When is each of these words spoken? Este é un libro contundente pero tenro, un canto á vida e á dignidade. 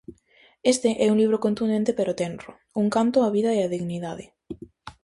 Este 0.73 0.89
é 1.05 1.07
un 1.13 1.17
libro 1.21 1.41
contundente 1.45 1.91
pero 1.97 2.17
tenro, 2.21 2.49
un 2.81 2.87
canto 2.95 3.17
á 3.27 3.29
vida 3.37 3.51
e 3.57 3.59
á 3.65 3.67
dignidade. 3.75 4.25